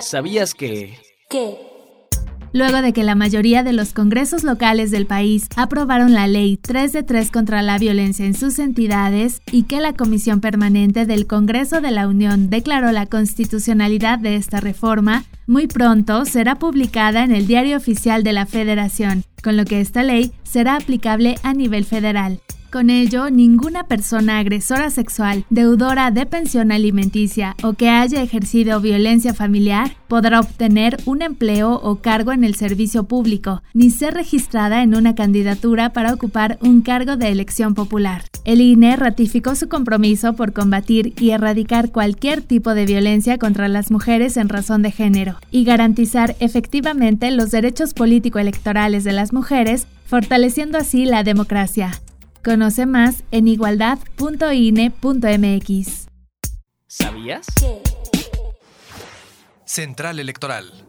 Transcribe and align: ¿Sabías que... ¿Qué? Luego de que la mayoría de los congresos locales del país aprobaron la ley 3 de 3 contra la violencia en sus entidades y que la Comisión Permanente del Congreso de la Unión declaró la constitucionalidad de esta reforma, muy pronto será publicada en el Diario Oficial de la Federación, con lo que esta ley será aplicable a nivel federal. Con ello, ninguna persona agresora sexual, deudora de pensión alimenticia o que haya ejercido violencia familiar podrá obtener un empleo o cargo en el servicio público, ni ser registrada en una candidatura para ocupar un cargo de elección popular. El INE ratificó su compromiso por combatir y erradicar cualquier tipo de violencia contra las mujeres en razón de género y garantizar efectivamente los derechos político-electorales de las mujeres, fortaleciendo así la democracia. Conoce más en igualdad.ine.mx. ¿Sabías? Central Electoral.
¿Sabías 0.00 0.54
que... 0.54 0.98
¿Qué? 1.28 1.56
Luego 2.52 2.80
de 2.80 2.92
que 2.92 3.04
la 3.04 3.14
mayoría 3.14 3.62
de 3.62 3.74
los 3.74 3.92
congresos 3.92 4.42
locales 4.42 4.90
del 4.90 5.06
país 5.06 5.48
aprobaron 5.56 6.14
la 6.14 6.26
ley 6.26 6.56
3 6.56 6.92
de 6.92 7.02
3 7.02 7.30
contra 7.30 7.60
la 7.60 7.78
violencia 7.78 8.24
en 8.24 8.34
sus 8.34 8.58
entidades 8.58 9.42
y 9.52 9.64
que 9.64 9.80
la 9.80 9.92
Comisión 9.92 10.40
Permanente 10.40 11.04
del 11.04 11.26
Congreso 11.26 11.80
de 11.80 11.90
la 11.90 12.08
Unión 12.08 12.48
declaró 12.48 12.90
la 12.90 13.06
constitucionalidad 13.06 14.18
de 14.18 14.36
esta 14.36 14.60
reforma, 14.60 15.24
muy 15.46 15.66
pronto 15.66 16.24
será 16.24 16.54
publicada 16.54 17.22
en 17.22 17.32
el 17.32 17.46
Diario 17.46 17.76
Oficial 17.76 18.22
de 18.22 18.32
la 18.32 18.46
Federación, 18.46 19.24
con 19.42 19.56
lo 19.56 19.66
que 19.66 19.80
esta 19.80 20.02
ley 20.02 20.32
será 20.42 20.76
aplicable 20.76 21.36
a 21.42 21.52
nivel 21.52 21.84
federal. 21.84 22.40
Con 22.70 22.90
ello, 22.90 23.30
ninguna 23.30 23.84
persona 23.84 24.38
agresora 24.38 24.90
sexual, 24.90 25.46
deudora 25.48 26.10
de 26.10 26.26
pensión 26.26 26.70
alimenticia 26.70 27.56
o 27.62 27.72
que 27.72 27.88
haya 27.88 28.22
ejercido 28.22 28.82
violencia 28.82 29.32
familiar 29.32 29.96
podrá 30.06 30.40
obtener 30.40 30.98
un 31.06 31.22
empleo 31.22 31.72
o 31.82 31.96
cargo 31.96 32.30
en 32.32 32.44
el 32.44 32.54
servicio 32.56 33.04
público, 33.04 33.62
ni 33.72 33.88
ser 33.88 34.12
registrada 34.12 34.82
en 34.82 34.94
una 34.94 35.14
candidatura 35.14 35.94
para 35.94 36.12
ocupar 36.12 36.58
un 36.60 36.82
cargo 36.82 37.16
de 37.16 37.28
elección 37.28 37.72
popular. 37.72 38.24
El 38.44 38.60
INE 38.60 38.96
ratificó 38.96 39.54
su 39.54 39.70
compromiso 39.70 40.34
por 40.34 40.52
combatir 40.52 41.14
y 41.18 41.30
erradicar 41.30 41.90
cualquier 41.90 42.42
tipo 42.42 42.74
de 42.74 42.84
violencia 42.84 43.38
contra 43.38 43.68
las 43.68 43.90
mujeres 43.90 44.36
en 44.36 44.50
razón 44.50 44.82
de 44.82 44.90
género 44.90 45.36
y 45.50 45.64
garantizar 45.64 46.36
efectivamente 46.38 47.30
los 47.30 47.50
derechos 47.50 47.94
político-electorales 47.94 49.04
de 49.04 49.12
las 49.12 49.32
mujeres, 49.32 49.86
fortaleciendo 50.04 50.76
así 50.76 51.06
la 51.06 51.22
democracia. 51.24 51.92
Conoce 52.42 52.86
más 52.86 53.24
en 53.30 53.46
igualdad.ine.mx. 53.48 56.06
¿Sabías? 56.86 57.46
Central 59.64 60.18
Electoral. 60.18 60.87